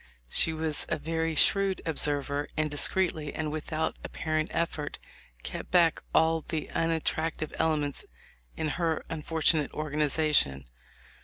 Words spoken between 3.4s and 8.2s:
without apparent effort kept back all the unattrac tive elements